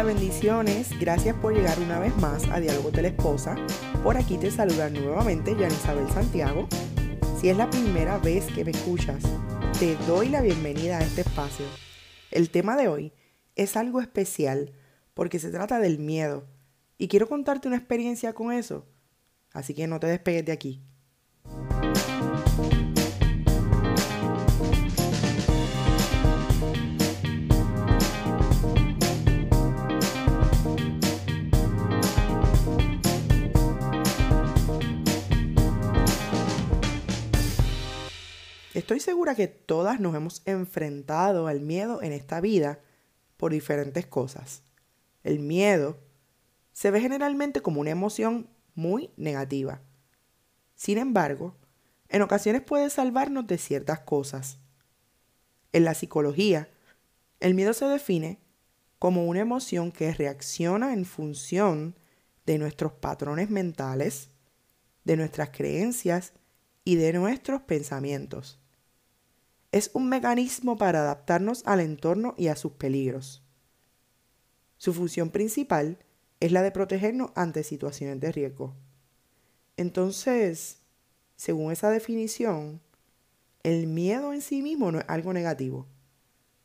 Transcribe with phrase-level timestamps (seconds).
[0.00, 0.98] Hola, bendiciones.
[0.98, 3.54] Gracias por llegar una vez más a Diálogo de la Esposa.
[4.02, 6.66] Por aquí te saluda nuevamente Jan Isabel Santiago.
[7.38, 9.22] Si es la primera vez que me escuchas,
[9.78, 11.66] te doy la bienvenida a este espacio.
[12.30, 13.12] El tema de hoy
[13.56, 14.72] es algo especial
[15.12, 16.48] porque se trata del miedo
[16.96, 18.86] y quiero contarte una experiencia con eso.
[19.52, 20.82] Así que no te despegues de aquí.
[38.72, 42.78] Estoy segura que todas nos hemos enfrentado al miedo en esta vida
[43.36, 44.62] por diferentes cosas.
[45.24, 45.98] El miedo
[46.72, 49.80] se ve generalmente como una emoción muy negativa.
[50.76, 51.56] Sin embargo,
[52.08, 54.58] en ocasiones puede salvarnos de ciertas cosas.
[55.72, 56.68] En la psicología,
[57.40, 58.38] el miedo se define
[59.00, 61.96] como una emoción que reacciona en función
[62.46, 64.30] de nuestros patrones mentales,
[65.02, 66.34] de nuestras creencias
[66.84, 68.60] y de nuestros pensamientos
[69.72, 73.42] es un mecanismo para adaptarnos al entorno y a sus peligros.
[74.78, 75.98] Su función principal
[76.40, 78.74] es la de protegernos ante situaciones de riesgo.
[79.76, 80.78] Entonces,
[81.36, 82.80] según esa definición,
[83.62, 85.86] el miedo en sí mismo no es algo negativo,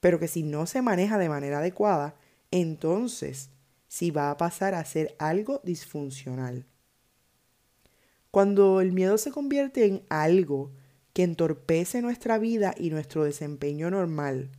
[0.00, 2.16] pero que si no se maneja de manera adecuada,
[2.50, 3.50] entonces
[3.88, 6.66] sí va a pasar a ser algo disfuncional.
[8.30, 10.70] Cuando el miedo se convierte en algo
[11.12, 14.50] que entorpece nuestra vida y nuestro desempeño normal.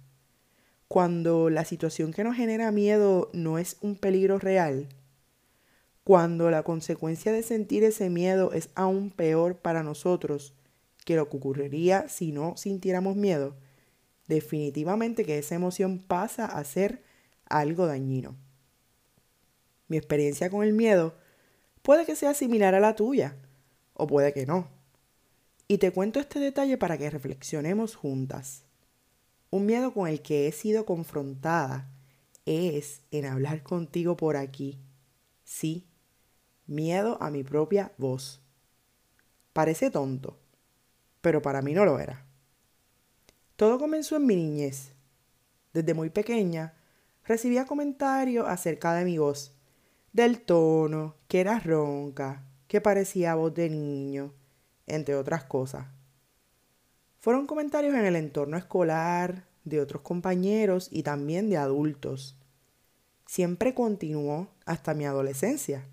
[0.90, 4.90] Cuando la situación que nos genera miedo no es un peligro real.
[6.04, 10.54] Cuando la consecuencia de sentir ese miedo es aún peor para nosotros
[11.06, 13.56] que lo que ocurriría si no sintiéramos miedo,
[14.28, 17.04] definitivamente que esa emoción pasa a ser
[17.46, 18.36] algo dañino.
[19.88, 21.16] Mi experiencia con el miedo
[21.82, 23.38] puede que sea similar a la tuya,
[23.94, 24.68] o puede que no.
[25.68, 28.64] Y te cuento este detalle para que reflexionemos juntas.
[29.50, 31.90] Un miedo con el que he sido confrontada
[32.46, 34.80] es en hablar contigo por aquí.
[35.44, 35.88] Sí,
[36.68, 38.42] miedo a mi propia voz.
[39.54, 40.40] Parece tonto,
[41.22, 42.26] pero para mí no lo era.
[43.56, 44.94] Todo comenzó en mi niñez.
[45.74, 46.74] Desde muy pequeña
[47.26, 49.56] recibía comentarios acerca de mi voz,
[50.12, 54.32] del tono, que era ronca, que parecía voz de niño,
[54.88, 55.88] entre otras cosas.
[57.20, 62.38] Fueron comentarios en el entorno escolar, de otros compañeros y también de adultos.
[63.26, 65.86] Siempre continuó hasta mi adolescencia.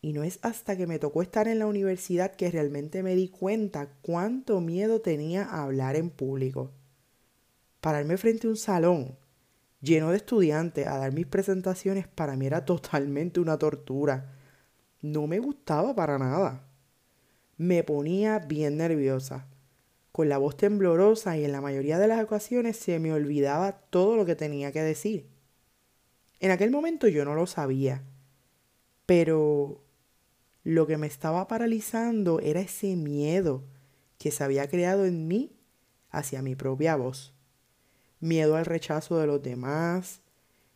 [0.00, 3.28] Y no es hasta que me tocó estar en la universidad que realmente me di
[3.28, 6.72] cuenta cuánto miedo tenía a hablar en público.
[7.80, 9.16] Pararme frente a un salón
[9.80, 14.41] lleno de estudiantes a dar mis presentaciones para mí era totalmente una tortura.
[15.02, 16.72] No me gustaba para nada
[17.62, 19.46] me ponía bien nerviosa.
[20.10, 24.16] Con la voz temblorosa y en la mayoría de las ocasiones se me olvidaba todo
[24.16, 25.28] lo que tenía que decir.
[26.40, 28.02] En aquel momento yo no lo sabía,
[29.06, 29.84] pero
[30.64, 33.62] lo que me estaba paralizando era ese miedo
[34.18, 35.52] que se había creado en mí
[36.10, 37.32] hacia mi propia voz.
[38.18, 40.20] Miedo al rechazo de los demás,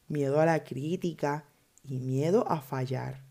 [0.06, 1.46] miedo a la crítica
[1.82, 3.25] y miedo a fallar.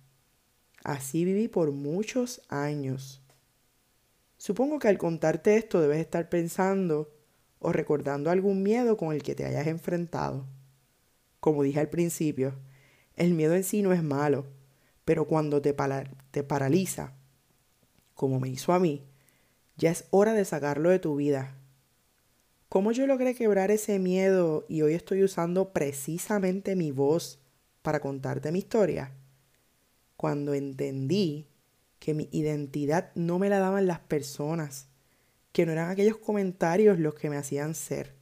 [0.86, 3.20] Así viví por muchos años.
[4.38, 7.12] Supongo que al contarte esto debes estar pensando
[7.58, 10.46] o recordando algún miedo con el que te hayas enfrentado.
[11.40, 12.54] Como dije al principio,
[13.16, 14.46] el miedo en sí no es malo,
[15.06, 15.76] pero cuando te,
[16.30, 17.16] te paraliza,
[18.14, 19.08] como me hizo a mí,
[19.78, 21.58] ya es hora de sacarlo de tu vida.
[22.70, 27.40] ¿Cómo yo logré quebrar ese miedo y hoy estoy usando precisamente mi voz
[27.82, 29.16] para contarte mi historia?
[30.18, 31.48] Cuando entendí
[32.00, 34.88] que mi identidad no me la daban las personas,
[35.52, 38.16] que no eran aquellos comentarios los que me hacían ser,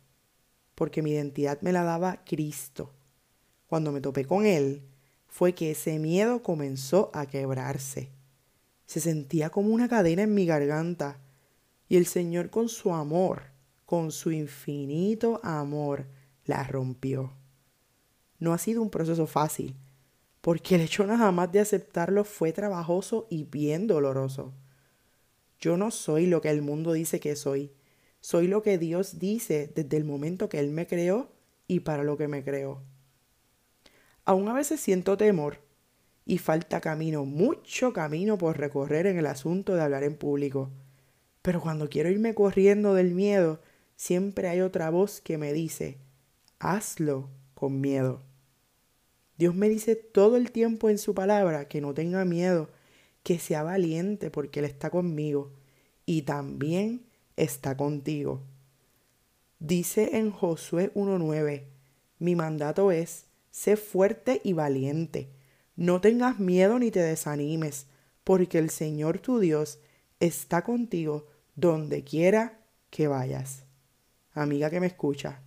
[0.75, 2.93] porque mi identidad me la daba Cristo.
[3.67, 4.83] Cuando me topé con Él,
[5.27, 8.11] fue que ese miedo comenzó a quebrarse.
[8.85, 11.19] Se sentía como una cadena en mi garganta,
[11.89, 13.43] y el Señor con su amor,
[13.85, 16.07] con su infinito amor,
[16.45, 17.33] la rompió.
[18.39, 19.75] No ha sido un proceso fácil,
[20.43, 24.53] porque el hecho nada más de aceptarlo fue trabajoso y bien doloroso.
[25.57, 27.71] Yo no soy lo que el mundo dice que soy,
[28.19, 31.31] soy lo que Dios dice desde el momento que Él me creó
[31.65, 32.83] y para lo que me creó.
[34.25, 35.59] Aún a veces siento temor
[36.25, 40.71] y falta camino, mucho camino por recorrer en el asunto de hablar en público.
[41.41, 43.61] Pero cuando quiero irme corriendo del miedo,
[43.95, 45.99] siempre hay otra voz que me dice,
[46.59, 48.32] hazlo con miedo.
[49.37, 52.69] Dios me dice todo el tiempo en su palabra que no tenga miedo,
[53.23, 55.53] que sea valiente porque Él está conmigo
[56.05, 58.41] y también está contigo.
[59.59, 61.63] Dice en Josué 1.9,
[62.19, 65.29] mi mandato es, sé fuerte y valiente,
[65.75, 67.87] no tengas miedo ni te desanimes,
[68.23, 69.79] porque el Señor tu Dios
[70.19, 73.63] está contigo donde quiera que vayas.
[74.33, 75.41] Amiga que me escucha,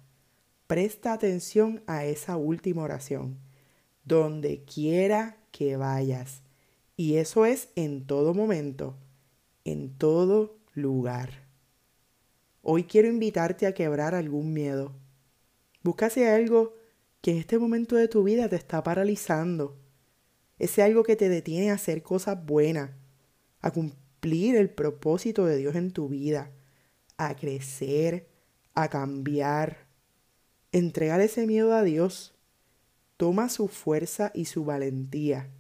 [0.67, 3.39] presta atención a esa última oración,
[4.07, 6.43] donde quiera que vayas.
[6.97, 8.97] Y eso es en todo momento,
[9.65, 11.45] en todo lugar.
[12.63, 14.95] Hoy quiero invitarte a quebrar algún miedo.
[15.83, 16.75] Búscase algo
[17.21, 19.77] que en este momento de tu vida te está paralizando.
[20.59, 22.91] Ese algo que te detiene a hacer cosas buenas,
[23.61, 26.53] a cumplir el propósito de Dios en tu vida,
[27.19, 28.29] a crecer,
[28.75, 29.87] a cambiar.
[30.73, 32.36] Entregar ese miedo a Dios.
[33.17, 35.51] Toma su fuerza y su valentía.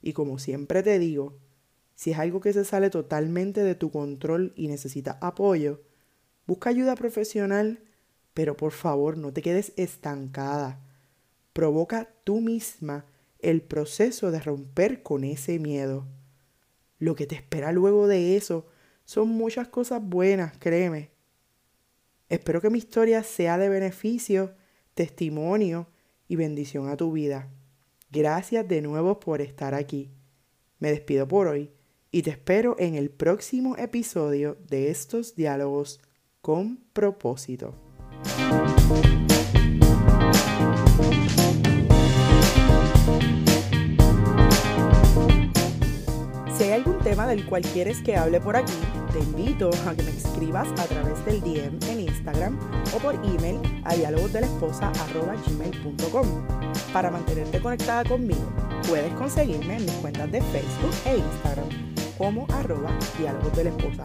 [0.00, 1.38] Y como siempre te digo,
[1.94, 5.82] si es algo que se sale totalmente de tu control y necesitas apoyo,
[6.46, 7.84] busca ayuda profesional,
[8.32, 10.80] pero por favor no te quedes estancada.
[11.52, 13.06] Provoca tú misma
[13.38, 16.06] el proceso de romper con ese miedo.
[16.98, 18.66] Lo que te espera luego de eso
[19.04, 21.10] son muchas cosas buenas, créeme.
[22.28, 24.54] Espero que mi historia sea de beneficio,
[24.94, 25.88] testimonio
[26.36, 27.50] bendición a tu vida.
[28.10, 30.10] Gracias de nuevo por estar aquí.
[30.78, 31.70] Me despido por hoy
[32.10, 36.00] y te espero en el próximo episodio de estos diálogos
[36.40, 37.74] con propósito.
[46.56, 48.72] Si hay algún tema del cual quieres que hable por aquí,
[49.14, 52.58] te invito a que me escribas a través del DM en Instagram
[52.92, 56.26] o por email a dialogosdelesposa.gmail.com
[56.92, 58.42] Para mantenerte conectada conmigo,
[58.88, 61.68] puedes conseguirme en mis cuentas de Facebook e Instagram
[62.18, 64.02] como arroba diálogos esposa.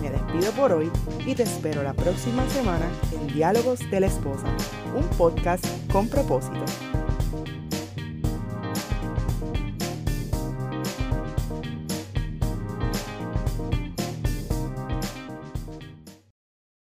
[0.00, 0.88] Me despido por hoy
[1.26, 4.46] y te espero la próxima semana en Diálogos de la Esposa,
[4.96, 6.64] un podcast con propósito.